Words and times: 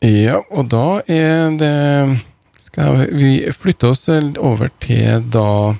Ja, 0.00 0.38
og 0.48 0.70
da 0.72 1.02
er 1.12 1.50
det 1.60 2.20
Skal 2.56 3.02
vi 3.12 3.34
flytte 3.52 3.90
oss 3.92 4.06
over 4.08 4.70
til 4.80 5.26
da 5.28 5.74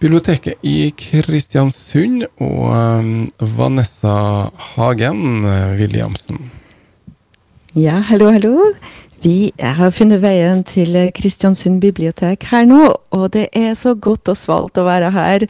biblioteket 0.00 0.58
i 0.66 0.90
Kristiansund 0.96 2.24
og 2.40 2.70
um, 2.72 3.28
Vanessa 3.38 4.48
Hagen 4.72 5.44
Williamsen. 5.76 6.38
Ja, 7.76 8.00
hallo, 8.08 8.30
hallo. 8.32 8.70
Vi 9.20 9.50
har 9.60 9.90
funnet 9.92 10.22
veien 10.22 10.62
til 10.64 10.94
Kristiansund 11.12 11.82
bibliotek 11.82 12.46
her 12.48 12.62
nå, 12.64 12.86
og 13.12 13.24
det 13.34 13.50
er 13.52 13.74
så 13.76 13.92
godt 13.92 14.30
og 14.32 14.38
svalt 14.38 14.80
å 14.80 14.84
være 14.86 15.10
her. 15.12 15.44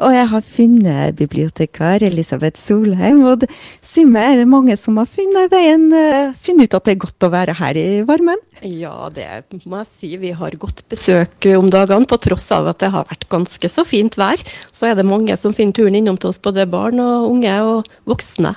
Og 0.00 0.14
jeg 0.16 0.28
har 0.30 0.46
funnet 0.46 1.18
bibliotekar 1.18 2.00
Elisabeth 2.06 2.56
Solheim, 2.56 3.20
og 3.28 3.44
si 3.84 4.06
meg, 4.08 4.24
er 4.24 4.40
det 4.40 4.46
mange 4.48 4.76
som 4.80 4.96
har 4.96 5.10
funnet 5.10 5.52
veien, 5.52 5.84
eh, 5.92 6.32
funnet 6.32 6.70
ut 6.70 6.78
at 6.78 6.88
det 6.88 6.94
er 6.94 7.04
godt 7.04 7.28
å 7.28 7.32
være 7.34 7.58
her 7.60 7.76
i 7.76 7.86
varmen? 8.08 8.40
Ja, 8.64 9.10
det 9.12 9.28
må 9.68 9.82
jeg 9.82 9.90
si. 9.90 10.14
Vi 10.16 10.32
har 10.40 10.56
godt 10.56 10.86
besøk 10.88 11.44
om 11.58 11.68
dagene, 11.68 12.08
på 12.08 12.16
tross 12.24 12.48
av 12.56 12.72
at 12.72 12.80
det 12.80 12.88
har 12.96 13.04
vært 13.04 13.28
ganske 13.28 13.68
så 13.68 13.84
fint 13.84 14.16
vær. 14.16 14.40
Så 14.72 14.88
er 14.88 14.96
det 14.96 15.04
mange 15.04 15.36
som 15.36 15.52
finner 15.52 15.76
turen 15.76 16.00
innom 16.00 16.16
til 16.16 16.32
oss, 16.32 16.40
både 16.40 16.64
barn 16.72 17.04
og 17.04 17.28
unge 17.34 17.60
og 17.68 17.92
voksne. 18.08 18.56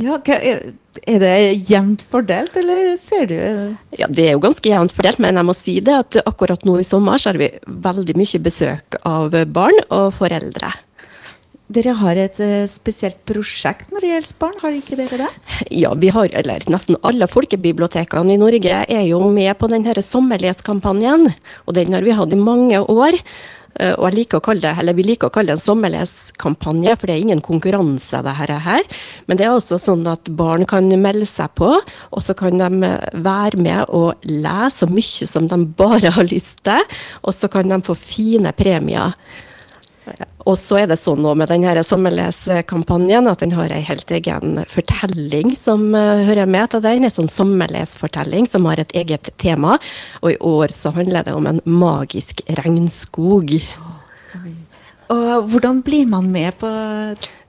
Ja, 0.00 0.18
Er 1.06 1.18
det 1.20 1.68
jevnt 1.68 2.02
fordelt, 2.06 2.56
eller 2.56 2.96
ser 2.96 3.26
du 3.30 3.36
Ja, 3.98 4.06
Det 4.08 4.28
er 4.28 4.32
jo 4.32 4.42
ganske 4.42 4.68
jevnt 4.68 4.94
fordelt, 4.94 5.18
men 5.18 5.36
jeg 5.36 5.46
må 5.46 5.54
si 5.54 5.80
det 5.80 5.94
at 5.94 6.18
akkurat 6.26 6.64
nå 6.64 6.78
i 6.80 6.86
sommer 6.86 7.18
så 7.18 7.32
har 7.32 7.38
vi 7.38 7.50
veldig 7.66 8.16
mye 8.18 8.42
besøk 8.42 8.98
av 9.04 9.34
barn 9.52 9.78
og 9.90 10.12
foreldre. 10.14 10.72
Dere 11.74 11.94
har 11.96 12.18
et 12.20 12.38
uh, 12.44 12.66
spesielt 12.68 13.22
prosjekt 13.24 13.88
når 13.92 14.04
det 14.04 14.10
gjelder 14.10 14.38
barn, 14.42 14.58
har 14.60 14.74
ikke 14.76 14.98
dere 15.00 15.18
det? 15.22 15.28
Ja, 15.72 15.94
vi 15.96 16.10
har, 16.12 16.28
eller 16.36 16.66
nesten 16.68 16.98
alle 17.02 17.28
folkebibliotekene 17.30 18.34
i 18.34 18.40
Norge 18.40 18.82
er 18.84 19.04
jo 19.08 19.22
med 19.32 19.56
på 19.58 19.70
denne 19.72 19.94
sommerleskampanjen. 20.04 21.30
Og 21.64 21.78
den 21.78 21.96
har 21.96 22.04
vi 22.04 22.16
hatt 22.18 22.36
i 22.36 22.40
mange 22.40 22.82
år. 22.84 23.16
Eh, 23.80 23.94
og 23.98 24.06
jeg 24.08 24.18
liker 24.20 24.38
å 24.38 24.44
kalle 24.44 24.62
det, 24.62 24.74
eller 24.78 24.94
Vi 24.94 25.06
liker 25.06 25.30
å 25.30 25.34
kalle 25.34 25.52
det 25.52 25.58
en 25.58 25.64
sommerleskampanje, 25.64 26.96
for 26.98 27.06
det 27.06 27.16
er 27.16 27.24
ingen 27.24 27.40
konkurranse. 27.40 28.22
det 28.22 28.34
her. 28.34 28.82
Men 29.26 29.36
det 29.36 29.46
er 29.46 29.54
også 29.54 29.78
sånn 29.78 30.06
at 30.06 30.30
barn 30.30 30.64
kan 30.66 30.88
melde 30.88 31.26
seg 31.26 31.50
på, 31.54 31.80
og 32.10 32.22
så 32.22 32.34
kan 32.34 32.58
de 32.58 32.98
være 33.12 33.58
med 33.58 33.84
og 33.88 34.14
lese 34.22 34.84
så 34.84 34.86
mye 34.86 35.26
som 35.26 35.46
de 35.46 35.64
bare 35.82 36.10
har 36.10 36.24
lyst 36.24 36.62
til. 36.64 36.82
Og 37.22 37.34
så 37.34 37.48
kan 37.48 37.68
de 37.68 37.80
få 37.82 37.94
fine 37.94 38.52
premier. 38.52 39.14
Og 40.44 40.56
så 40.60 40.82
er 40.82 40.88
det 40.90 40.98
sånn 41.00 41.22
nå 41.24 41.32
med 41.38 41.48
denne 41.48 41.82
sommerleskampanjen 41.86 43.30
at 43.30 43.40
den 43.40 43.54
har 43.56 43.72
en 43.72 43.86
helt 43.86 44.10
egen 44.12 44.58
fortelling 44.68 45.54
som 45.56 45.86
uh, 45.96 46.20
hører 46.28 46.50
med 46.50 46.74
til 46.74 46.84
den. 46.84 47.06
En 47.06 47.14
sånn 47.14 47.32
sommerlesfortelling 47.32 48.48
som 48.50 48.68
har 48.68 48.82
et 48.82 48.92
eget 48.96 49.32
tema. 49.40 49.78
Og 50.20 50.34
i 50.34 50.40
år 50.44 50.74
så 50.76 50.92
handler 50.96 51.24
det 51.24 51.36
om 51.36 51.48
en 51.48 51.62
magisk 51.64 52.44
regnskog. 52.60 53.56
Og 55.14 55.48
hvordan 55.48 55.80
blir 55.84 56.08
man 56.10 56.28
med 56.32 56.56
på 56.60 56.68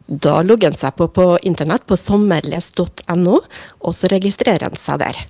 Da 0.05 0.35
logger 0.45 0.69
en 0.69 0.77
seg 0.77 0.93
på 0.99 1.07
på 1.09 1.23
internett 1.49 1.81
på 1.89 1.97
sommerles.no, 1.97 3.39
og 3.81 3.95
så 3.97 4.09
registrerer 4.11 4.67
en 4.67 4.77
seg 4.77 4.99
der. 5.01 5.21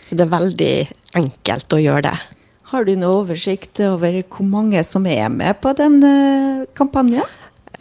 Så 0.00 0.16
det 0.16 0.24
er 0.24 0.32
veldig 0.32 0.76
enkelt 1.20 1.76
å 1.76 1.80
gjøre 1.82 2.06
det. 2.08 2.14
Har 2.74 2.88
du 2.88 2.96
noe 2.98 3.20
oversikt 3.20 3.78
over 3.86 4.16
hvor 4.26 4.46
mange 4.50 4.80
som 4.82 5.04
er 5.06 5.28
med 5.30 5.60
på 5.62 5.70
den 5.78 6.00
uh, 6.02 6.64
kampanjen? 6.74 7.22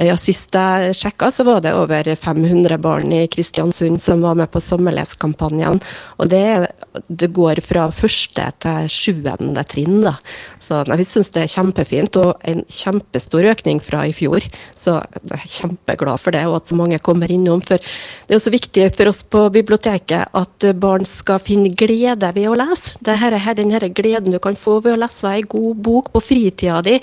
Ja, 0.02 0.16
Sist 0.18 0.56
jeg 0.58 0.96
sjekka, 0.98 1.30
så 1.30 1.44
var 1.46 1.60
det 1.62 1.74
over 1.78 2.08
500 2.18 2.80
barn 2.82 3.12
i 3.14 3.28
Kristiansund 3.30 4.02
som 4.02 4.24
var 4.26 4.38
med 4.40 4.50
på 4.50 4.62
sommerleskampanjen. 4.64 5.82
Og 6.18 6.30
det, 6.32 6.72
det, 7.08 7.30
går 7.34 7.62
fra 7.66 7.86
første 7.94 8.48
til 8.64 8.90
sjuende 8.90 9.62
trinn, 9.70 10.00
da. 10.06 10.16
Så 10.64 10.82
jeg 10.88 11.08
syns 11.10 11.30
det 11.36 11.44
er 11.44 11.54
kjempefint, 11.54 12.18
og 12.18 12.42
en 12.50 12.64
kjempestor 12.66 13.46
økning 13.52 13.82
fra 13.86 14.06
i 14.10 14.16
fjor. 14.18 14.46
Så 14.74 14.98
jeg 15.20 15.38
er 15.38 15.54
kjempeglad 15.60 16.24
for 16.24 16.34
det, 16.34 16.46
og 16.50 16.58
at 16.62 16.74
så 16.74 16.80
mange 16.80 17.02
kommer 17.04 17.30
innom. 17.30 17.62
For 17.62 17.78
det 17.78 18.34
er 18.34 18.42
også 18.42 18.56
viktig 18.56 18.90
for 18.98 19.14
oss 19.14 19.22
på 19.22 19.46
biblioteket 19.54 20.34
at 20.42 20.70
barn 20.82 21.06
skal 21.10 21.42
finne 21.44 21.70
glede 21.78 22.34
ved 22.34 22.50
å 22.50 22.58
lese. 22.58 22.98
Det 23.04 23.20
her, 23.22 23.38
her, 23.38 23.88
gleden 23.94 24.34
du 24.34 24.42
kan 24.42 24.58
få 24.58 24.80
ved 24.82 24.98
å 24.98 25.04
lese 25.06 25.36
ei 25.38 25.46
god 25.46 25.86
bok 25.86 26.10
på 26.16 26.24
fritida 26.24 26.82
di, 26.82 26.98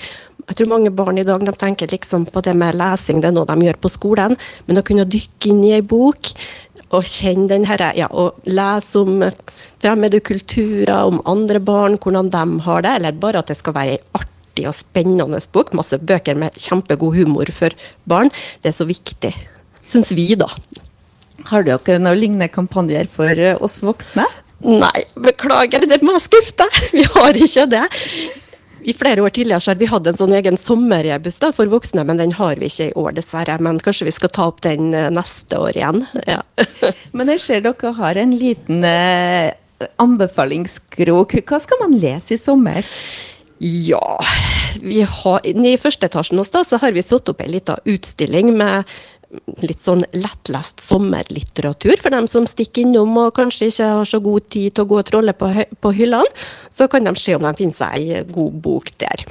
jeg 0.51 0.59
tror 0.59 0.73
mange 0.73 0.91
barn 0.91 1.19
i 1.21 1.23
dag 1.23 1.43
de 1.47 1.53
tenker 1.55 1.87
liksom 1.91 2.25
på 2.27 2.43
det 2.43 2.51
med 2.59 2.75
lesing, 2.75 3.21
det 3.23 3.29
er 3.29 3.35
noe 3.37 3.47
de 3.47 3.67
gjør 3.69 3.79
på 3.79 3.91
skolen. 3.93 4.35
Men 4.67 4.81
å 4.81 4.83
kunne 4.83 5.07
dykke 5.07 5.47
inn 5.53 5.63
i 5.63 5.71
ei 5.77 5.85
bok 5.85 6.33
og 6.91 7.07
kjenne 7.07 7.47
den 7.47 7.67
herre, 7.69 7.93
ja, 7.95 8.09
og 8.11 8.41
lese 8.51 8.99
om 8.99 9.23
fremmede 9.79 10.19
kulturer, 10.27 11.07
om 11.07 11.21
andre 11.29 11.61
barn, 11.63 11.95
hvordan 11.95 12.33
de 12.33 12.43
har 12.65 12.83
det, 12.83 12.97
eller 12.99 13.21
bare 13.21 13.39
at 13.39 13.47
det 13.47 13.55
skal 13.61 13.77
være 13.77 13.95
ei 13.95 14.03
artig 14.19 14.67
og 14.67 14.75
spennende 14.75 15.39
bok, 15.55 15.71
masse 15.77 15.95
bøker 15.95 16.35
med 16.35 16.59
kjempegod 16.59 17.15
humor 17.15 17.53
for 17.55 17.71
barn, 18.03 18.33
det 18.59 18.73
er 18.73 18.75
så 18.75 18.89
viktig. 18.89 19.31
Syns 19.87 20.11
vi, 20.17 20.27
da. 20.35 20.51
Har 21.47 21.63
dere 21.63 22.01
noen 22.03 22.19
lignende 22.19 22.51
kampanjer 22.51 23.07
for 23.09 23.39
oss 23.63 23.79
voksne? 23.81 24.27
Nei, 24.61 25.07
beklager, 25.15 25.87
det 25.87 26.03
må 26.03 26.19
jeg 26.19 26.27
skuffe 26.27 26.59
deg. 26.59 26.81
Vi 26.99 27.07
har 27.15 27.39
ikke 27.39 27.69
det. 27.71 27.87
I 28.83 28.93
flere 28.97 29.21
år 29.21 29.29
tidligere 29.29 29.61
så 29.61 29.71
har 29.71 29.79
vi 29.79 29.89
hatt 29.89 30.07
en 30.09 30.17
sånn 30.17 30.33
egen 30.37 30.57
sommerrebus 30.57 31.39
for 31.55 31.69
voksne, 31.69 32.05
men 32.07 32.17
den 32.17 32.33
har 32.37 32.57
vi 32.61 32.69
ikke 32.71 32.89
i 32.89 32.95
år, 32.97 33.11
dessverre. 33.17 33.57
Men 33.61 33.79
kanskje 33.83 34.07
vi 34.09 34.15
skal 34.15 34.33
ta 34.33 34.47
opp 34.49 34.61
den 34.65 34.93
eh, 34.97 35.09
neste 35.13 35.59
år 35.61 35.77
igjen. 35.77 36.05
Ja. 36.31 36.41
men 37.17 37.31
jeg 37.33 37.41
ser 37.43 37.63
dere 37.65 37.91
har 37.97 38.17
en 38.17 38.33
liten 38.37 38.85
eh, 38.87 39.51
anbefalingskrok. 39.99 41.35
Hva 41.49 41.59
skal 41.61 41.81
man 41.81 41.97
lese 41.99 42.35
i 42.35 42.39
sommer? 42.39 42.87
Ja, 43.61 44.01
har, 45.21 45.43
i 45.45 45.77
første 45.77 46.07
etasjen 46.07 46.39
hos 46.41 46.49
da, 46.53 46.63
så 46.65 46.79
har 46.81 46.95
vi 46.95 47.03
satt 47.05 47.29
opp 47.29 47.43
ei 47.43 47.51
lita 47.51 47.75
utstilling 47.85 48.55
med 48.57 48.89
litt 49.63 49.83
sånn 49.83 50.03
lettlest 50.15 50.81
sommerlitteratur 50.83 52.01
for 52.01 52.13
dem 52.13 52.27
som 52.31 52.47
stikker 52.49 52.83
innom 52.83 53.13
og 53.21 53.35
kanskje 53.37 53.69
ikke 53.71 53.89
har 53.99 54.09
så 54.09 54.19
god 54.23 54.47
tid 54.51 54.75
til 54.75 54.83
å 54.83 54.89
gå 54.89 54.97
og 54.99 55.07
trolle 55.07 55.35
på, 55.37 55.51
på 55.79 55.93
hyllene. 55.95 56.41
Så 56.81 56.87
kan 56.89 57.05
de 57.05 57.13
se 57.13 57.35
om 57.37 57.43
de 57.45 57.53
finner 57.59 57.77
seg 57.77 57.97
ei 58.01 58.21
god 58.25 58.61
bok 58.65 58.87
der. 58.97 59.21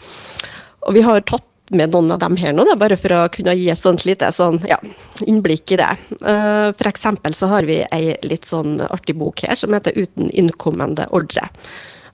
Og 0.86 0.94
vi 0.94 1.02
har 1.02 1.24
tatt 1.26 1.48
med 1.74 1.90
noen 1.90 2.10
av 2.14 2.20
dem 2.22 2.36
her 2.38 2.54
nå, 2.54 2.62
da, 2.66 2.76
bare 2.78 2.98
for 2.98 3.14
å 3.14 3.24
kunne 3.34 3.54
gi 3.58 3.68
et 3.70 3.78
sånt 3.78 4.04
lite 4.06 4.30
sånn, 4.34 4.60
ja, 4.70 4.78
innblikk 5.26 5.74
i 5.74 5.78
det. 5.80 5.90
Uh, 6.22 6.70
for 6.78 6.90
eksempel 6.90 7.34
så 7.34 7.50
har 7.50 7.66
vi 7.66 7.80
ei 7.94 8.14
litt 8.26 8.46
sånn 8.46 8.78
artig 8.86 9.16
bok 9.18 9.42
her 9.46 9.58
som 9.58 9.74
heter 9.74 9.94
'Uten 9.94 10.30
innkommende 10.30 11.08
ordre' 11.10 11.48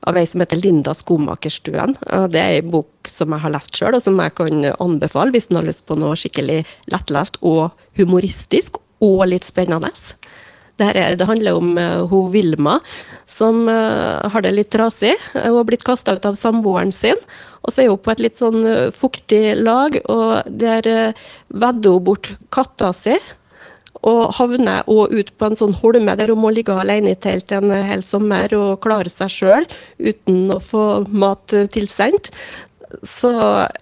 av 0.06 0.16
ei 0.16 0.26
som 0.26 0.40
heter 0.40 0.60
Linda 0.60 0.94
Skomakerstuen. 0.94 1.96
Det 2.30 2.40
er 2.40 2.60
ei 2.60 2.62
bok 2.62 3.08
som 3.08 3.32
jeg 3.32 3.42
har 3.42 3.52
lest 3.52 3.74
sjøl, 3.74 3.96
og 3.96 4.04
som 4.04 4.20
jeg 4.22 4.36
kan 4.38 4.68
anbefale 4.78 5.34
hvis 5.34 5.50
en 5.50 5.60
har 5.60 5.66
lyst 5.66 5.84
på 5.88 5.98
noe 5.98 6.14
skikkelig 6.14 6.64
lettlest 6.92 7.40
og 7.42 7.72
humoristisk, 7.98 8.78
og 9.02 9.26
litt 9.28 9.44
spennende. 9.44 9.90
Det, 10.76 10.84
her, 10.84 11.16
det 11.16 11.26
handler 11.28 11.58
om 11.58 11.76
uh, 11.76 12.06
hun 12.08 12.30
Vilma 12.32 12.78
som 13.26 13.64
uh, 13.68 14.22
har 14.30 14.44
det 14.44 14.54
litt 14.54 14.70
trasig. 14.74 15.14
Hun 15.34 15.58
har 15.58 15.66
blitt 15.68 15.86
kasta 15.86 16.16
ut 16.16 16.28
av 16.28 16.38
samboeren 16.38 16.92
sin. 16.94 17.18
Og 17.66 17.74
så 17.74 17.82
er 17.82 17.90
hun 17.90 17.98
på 18.02 18.14
et 18.14 18.22
litt 18.22 18.38
sånn 18.38 18.60
uh, 18.62 18.92
fuktig 18.94 19.56
lag, 19.58 19.98
og 20.06 20.46
der 20.46 21.14
vedder 21.48 21.98
hun 21.98 22.06
bort 22.06 22.32
katta 22.54 22.92
si 22.96 23.18
og 24.06 24.36
havner 24.36 24.86
òg 24.90 25.14
ut 25.16 25.32
på 25.34 25.48
en 25.48 25.58
sånn 25.58 25.74
holme 25.80 26.14
der 26.18 26.30
hun 26.30 26.38
må 26.44 26.52
ligge 26.54 26.74
alene 26.78 27.14
i 27.14 27.18
telt 27.18 27.50
en 27.56 27.72
hel 27.72 28.04
sommer 28.06 28.52
og 28.54 28.78
klare 28.84 29.10
seg 29.10 29.32
sjøl 29.32 29.66
uten 29.98 30.52
å 30.54 30.60
få 30.62 30.84
mat 31.08 31.54
tilsendt. 31.74 32.30
Så 33.02 33.32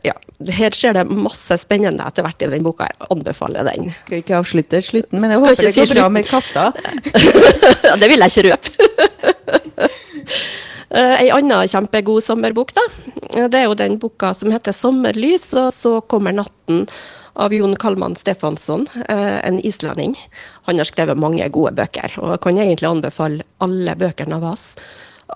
ja, 0.06 0.15
her 0.59 0.75
skjer 0.75 0.97
det 0.97 1.04
masse 1.09 1.56
spennende 1.60 2.06
etter 2.09 2.25
hvert 2.25 2.43
i 2.43 2.49
den 2.50 2.65
boka. 2.65 2.88
Jeg 2.88 3.10
anbefaler 3.12 3.69
den. 3.69 3.91
Skal 3.94 4.22
ikke 4.22 4.38
avslutte 4.38 4.81
slutten, 4.84 5.21
men 5.21 5.34
jeg 5.34 5.41
Skal 5.41 5.50
håper 5.50 5.66
det 5.66 5.75
går 5.77 5.93
bra 5.99 6.09
med 6.16 6.31
katta. 6.31 6.71
det 8.00 8.10
vil 8.10 8.25
jeg 8.25 8.33
ikke 8.33 8.47
røpe. 8.49 9.10
Ei 10.94 11.30
anna 11.34 11.65
kjempegod 11.66 12.22
sommerbok, 12.22 12.71
da. 12.76 12.84
Det 13.48 13.59
er 13.59 13.66
jo 13.66 13.74
den 13.74 13.98
boka 13.98 14.30
som 14.34 14.53
heter 14.54 14.72
'Sommerlys', 14.72 15.50
og 15.59 15.72
så 15.74 16.00
kommer 16.06 16.32
natten 16.32 16.86
av 17.34 17.54
Jon 17.54 17.76
Kalman 17.76 18.16
Stefansson, 18.16 18.86
eh, 19.09 19.47
en 19.47 19.59
islending. 19.59 20.15
Han 20.62 20.78
har 20.78 20.84
skrevet 20.84 21.18
mange 21.18 21.48
gode 21.48 21.74
bøker, 21.74 22.18
og 22.18 22.30
jeg 22.30 22.41
kan 22.41 22.59
egentlig 22.59 22.91
anbefale 22.91 23.42
alle 23.65 23.97
bøkene 23.98 24.36
av 24.36 24.44
oss. 24.53 24.76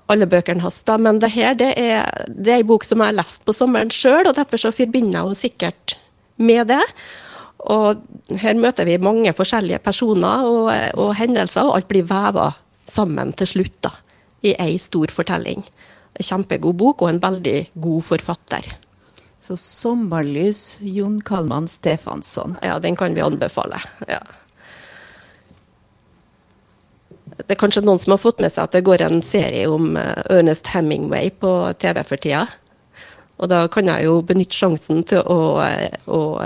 Alle 0.06 0.26
bøkene 0.26 0.62
hans, 0.62 0.82
da, 0.86 0.98
men 0.98 1.18
det 1.18 1.32
her 1.34 1.54
det 1.58 1.72
er, 1.76 2.06
det 2.28 2.52
er 2.52 2.60
en 2.62 2.70
bok 2.70 2.84
som 2.84 3.00
jeg 3.02 3.10
har 3.10 3.18
lest 3.18 3.44
på 3.44 3.54
sommeren 3.56 3.90
sjøl, 3.90 4.28
og 4.28 4.36
derfor 4.36 4.62
så 4.62 4.74
forbinder 4.74 5.18
jeg 5.18 5.26
henne 5.26 5.42
sikkert 5.42 5.96
med 6.36 6.68
det. 6.70 6.84
Og 7.66 7.98
her 8.38 8.54
møter 8.54 8.86
vi 8.86 9.00
mange 9.02 9.32
forskjellige 9.34 9.82
personer 9.82 10.46
og, 10.46 10.70
og 10.94 11.14
hendelser, 11.18 11.66
og 11.66 11.80
alt 11.80 11.88
blir 11.90 12.06
veva 12.06 12.52
sammen 12.88 13.32
til 13.38 13.52
slutt 13.52 13.78
da, 13.84 13.92
i 14.42 14.54
ei 14.58 14.76
stor 14.80 15.12
fortelling. 15.14 15.64
Kjempegod 16.18 16.78
bok 16.80 17.04
og 17.04 17.12
en 17.12 17.22
veldig 17.22 17.58
god 17.78 18.04
forfatter. 18.04 18.66
Så 19.40 19.54
'Sommerlys', 19.54 20.78
Jon 20.80 21.20
Kalman 21.20 21.68
Stefansson. 21.68 22.56
Ja, 22.62 22.78
den 22.78 22.96
kan 22.96 23.14
vi 23.14 23.20
anbefale. 23.20 23.80
Ja. 24.08 24.20
Det 27.38 27.54
er 27.54 27.60
kanskje 27.60 27.84
noen 27.84 27.98
som 27.98 28.10
har 28.10 28.18
fått 28.18 28.40
med 28.42 28.52
seg 28.52 28.64
at 28.64 28.72
det 28.74 28.84
går 28.84 29.04
en 29.06 29.22
serie 29.22 29.68
om 29.70 29.96
eh, 29.96 30.22
Ernest 30.38 30.66
Hemingway 30.66 31.30
på 31.30 31.72
TV 31.78 32.02
for 32.04 32.16
tida. 32.16 32.48
Og 33.38 33.48
da 33.48 33.68
kan 33.70 33.86
jeg 33.86 34.08
jo 34.08 34.18
benytte 34.26 34.58
sjansen 34.58 35.04
til 35.06 35.22
å, 35.22 35.62
eh, 35.62 35.94
å 36.10 36.42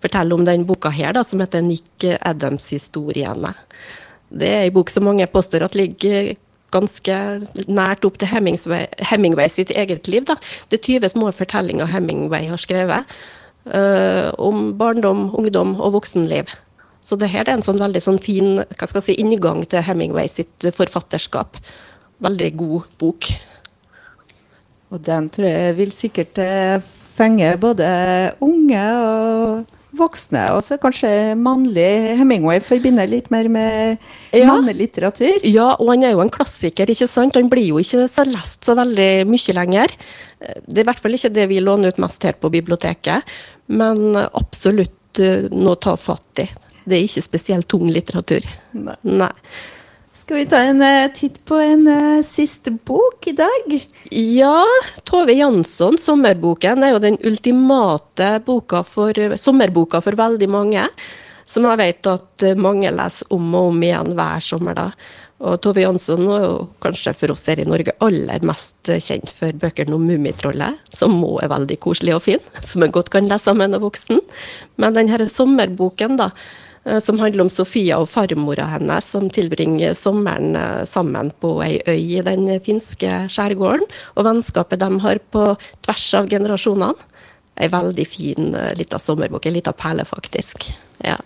fortelle 0.00 0.32
om 0.32 0.44
den 0.46 0.64
boka 0.64 0.92
her, 0.94 1.12
da, 1.12 1.24
som 1.26 1.42
heter 1.42 1.64
Nick 1.66 2.06
Adams-historiene. 2.20 3.50
Det 4.32 4.48
er 4.48 4.66
en 4.66 4.74
bok 4.74 4.90
som 4.92 5.06
mange 5.06 5.28
påstår 5.28 5.66
at 5.66 5.76
ligger 5.78 6.32
ganske 6.72 7.16
nært 7.68 8.06
opp 8.08 8.16
til 8.20 8.30
Hemingway, 8.32 8.86
Hemingway 9.10 9.50
sitt 9.52 9.72
eget 9.76 10.08
liv. 10.08 10.24
Da. 10.28 10.38
Det 10.72 10.80
er 10.80 10.86
20 11.04 11.14
små 11.14 11.30
fortellinger 11.36 11.90
Hemingway 11.92 12.48
har 12.48 12.60
skrevet 12.60 13.16
uh, 13.68 14.32
om 14.40 14.72
barndom, 14.80 15.28
ungdom 15.36 15.76
og 15.80 15.98
voksenliv. 15.98 16.54
Så 17.02 17.18
det 17.18 17.32
her 17.32 17.48
er 17.48 17.58
en 17.58 17.66
sånn 17.66 17.82
veldig 17.82 18.00
sånn 18.02 18.20
fin 18.22 18.62
si, 18.62 19.16
inngang 19.18 19.64
til 19.66 19.82
Hemingway 19.84 20.30
sitt 20.30 20.68
forfatterskap. 20.76 21.58
Veldig 22.22 22.50
god 22.56 22.92
bok. 23.02 23.28
Og 24.92 25.00
den 25.02 25.28
tror 25.32 25.48
jeg 25.48 25.76
vil 25.80 25.94
sikkert 25.94 26.38
eh, 26.38 26.78
fenge 27.16 27.56
både 27.60 27.88
unge 28.44 28.84
og 29.02 29.71
voksne. 30.02 30.44
Og 30.56 30.62
så 30.66 30.78
kanskje 30.82 31.10
mannlig 31.38 31.88
Hemingway 32.18 32.60
forbinder 32.64 33.08
litt 33.10 33.30
mer 33.34 33.48
med 33.52 34.02
ja. 34.34 34.48
mannelitteratur. 34.50 35.42
Ja, 35.48 35.72
og 35.78 35.92
han 35.94 36.06
er 36.06 36.16
jo 36.16 36.24
en 36.24 36.32
klassiker, 36.32 36.90
ikke 36.90 37.08
sant. 37.10 37.38
Han 37.38 37.50
blir 37.52 37.70
jo 37.70 37.80
ikke 37.82 38.06
så 38.10 38.26
lest 38.28 38.68
så 38.68 38.76
veldig 38.78 39.10
mye 39.30 39.56
lenger. 39.58 39.94
Det 40.66 40.80
er 40.80 40.84
i 40.84 40.88
hvert 40.90 41.02
fall 41.02 41.18
ikke 41.18 41.34
det 41.34 41.46
vi 41.50 41.60
låner 41.62 41.92
ut 41.92 42.02
mest 42.02 42.24
her 42.26 42.34
på 42.38 42.50
biblioteket, 42.52 43.28
men 43.72 44.16
absolutt 44.18 45.22
eh, 45.22 45.46
noe 45.52 45.76
å 45.76 45.80
ta 45.80 45.94
fatt 46.00 46.42
i. 46.42 46.48
Det 46.82 46.98
er 46.98 47.06
ikke 47.06 47.22
spesielt 47.24 47.68
tung 47.70 47.86
litteratur. 47.92 48.46
Nei. 48.74 48.98
Nei. 49.06 49.30
Skal 50.12 50.36
vi 50.36 50.44
ta 50.44 50.58
en 50.60 50.82
uh, 50.84 51.08
titt 51.16 51.38
på 51.48 51.56
en 51.56 51.86
uh, 51.88 52.24
siste 52.24 52.70
bok 52.70 53.26
i 53.26 53.32
dag? 53.32 53.72
Ja, 54.12 54.60
Tove 55.08 55.32
Jansson, 55.32 55.96
'Sommerboken', 55.96 56.84
er 56.84 56.92
jo 56.92 56.98
den 57.00 57.16
ultimate 57.24 58.28
for, 58.84 59.12
sommerboka 59.40 60.02
for 60.04 60.12
veldig 60.12 60.48
mange. 60.52 60.84
Som 61.48 61.64
jeg 61.64 61.80
vet 61.80 62.06
at 62.06 62.44
mange 62.60 62.92
leser 62.92 63.32
om 63.32 63.54
og 63.54 63.70
om 63.72 63.82
igjen 63.82 64.12
hver 64.16 64.40
sommer. 64.44 64.74
da. 64.74 64.90
Og 65.40 65.60
Tove 65.64 65.80
Jansson 65.80 66.28
er 66.28 66.44
jo 66.44 66.68
kanskje 66.80 67.14
for 67.16 67.32
oss 67.32 67.46
her 67.48 67.60
i 67.60 67.64
Norge 67.64 67.96
aller 68.00 68.44
mest 68.44 68.92
kjent 68.92 69.32
for 69.32 69.52
bøkene 69.52 69.96
om 69.96 70.04
Mummitrollet, 70.06 70.76
som 70.92 71.16
må 71.16 71.38
er 71.40 71.48
veldig 71.48 71.78
koselig 71.80 72.14
og 72.14 72.22
fin, 72.28 72.44
som 72.70 72.84
en 72.84 72.92
godt 72.92 73.08
kan 73.10 73.24
lese 73.24 73.48
sammen 73.48 73.72
med 73.72 73.80
voksen. 73.80 74.20
Men 74.76 74.92
denne 74.92 75.28
sommerboken, 75.28 76.20
da, 76.20 76.30
Eh, 76.32 76.71
som 76.82 77.20
handler 77.22 77.44
om 77.44 77.50
Sofia 77.52 78.00
og 78.02 78.08
farmora 78.10 78.66
hennes, 78.72 79.06
som 79.14 79.28
tilbringer 79.30 79.94
sommeren 79.94 80.56
eh, 80.58 80.82
sammen 80.88 81.30
på 81.42 81.54
ei 81.62 81.76
øy 81.86 82.00
i 82.18 82.22
den 82.26 82.48
finske 82.64 83.26
skjærgården. 83.30 83.86
Og 84.16 84.26
vennskapet 84.26 84.82
de 84.82 84.90
har 85.04 85.20
på 85.34 85.46
tvers 85.86 86.06
av 86.18 86.30
generasjonene. 86.32 87.10
Ei 87.62 87.68
veldig 87.68 88.04
fin 88.08 88.54
uh, 88.56 88.70
lita 88.78 88.96
sommerbok. 88.98 89.44
Ei 89.46 89.52
lita 89.52 89.74
perle, 89.76 90.06
faktisk. 90.08 90.70
Ja. 91.04 91.18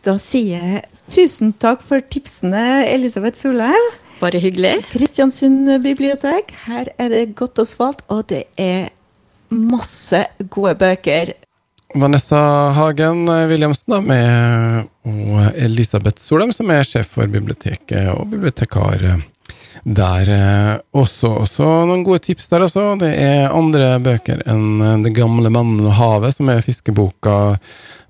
Da 0.00 0.14
sier 0.16 0.64
jeg 0.64 0.80
tusen 1.12 1.52
takk 1.60 1.84
for 1.84 2.00
tipsene, 2.00 2.86
Elisabeth 2.88 3.36
Solheim. 3.36 3.90
Bare 4.20 4.40
hyggelig. 4.40 4.78
Kristiansund 4.94 5.68
bibliotek. 5.84 6.54
Her 6.64 6.88
er 6.96 7.12
det 7.12 7.36
godt 7.36 7.60
og 7.60 7.68
svalt, 7.68 8.02
og 8.08 8.24
det 8.32 8.46
er 8.56 8.88
masse 9.52 10.24
gode 10.48 10.74
bøker. 10.80 11.34
Vanessa 11.94 12.38
Hagen 12.76 13.24
Williamsen 13.26 13.94
da, 13.94 14.00
med, 14.04 14.90
og 15.10 15.58
Elisabeth 15.58 16.22
Solheim, 16.22 16.52
som 16.54 16.70
er 16.70 16.86
sjef 16.86 17.16
for 17.16 17.30
biblioteket 17.30 18.12
og 18.12 18.28
bibliotekar 18.30 19.02
der. 19.82 20.30
Også, 20.94 21.32
også 21.42 21.66
noen 21.88 22.04
gode 22.06 22.22
tips 22.28 22.50
der, 22.52 22.66
altså. 22.66 22.84
Det 23.00 23.10
er 23.18 23.50
andre 23.50 23.96
bøker 24.02 24.44
enn 24.50 25.02
Det 25.04 25.14
gamle 25.16 25.50
mannen 25.50 25.82
og 25.86 25.96
havet, 25.98 26.36
som 26.36 26.52
er 26.52 26.62
fiskeboka 26.62 27.56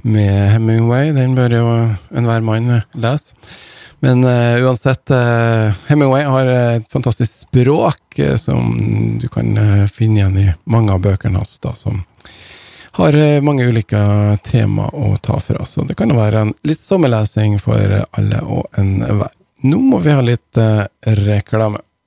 med 0.03 0.51
Hemingway. 0.55 1.15
Den 1.17 1.37
bør 1.39 1.57
jo 1.57 1.67
enhver 2.17 2.45
mann 2.45 2.81
lese. 2.93 3.35
Men 4.01 4.25
uh, 4.25 4.57
uansett, 4.65 5.11
uh, 5.13 5.77
Hemingway 5.91 6.25
har 6.25 6.49
et 6.49 6.87
fantastisk 6.93 7.43
språk 7.45 8.17
uh, 8.19 8.37
som 8.41 8.73
du 9.21 9.27
kan 9.29 9.53
finne 9.93 10.23
igjen 10.23 10.39
i 10.41 10.47
mange 10.65 10.95
av 10.95 11.03
bøkene 11.05 11.37
hans, 11.37 11.59
da, 11.61 11.75
som 11.77 12.01
har 12.99 13.17
eh, 13.17 13.43
mange 13.43 13.67
ulike 13.69 14.01
tema 14.47 14.89
å 14.93 15.17
ta 15.23 15.39
fra, 15.41 15.67
så 15.67 15.85
det 15.87 15.97
kan 15.99 16.11
jo 16.11 16.19
være 16.19 16.47
en 16.47 16.55
litt 16.67 16.83
sommerlesing 16.83 17.59
for 17.63 18.01
alle 18.11 18.43
og 18.43 18.81
enhver. 18.81 19.31
Nå 19.63 19.77
må 19.85 19.99
vi 20.01 20.13
ha 20.17 20.25
litt 20.25 20.57
eh, 20.61 20.85
reklame. 21.21 21.83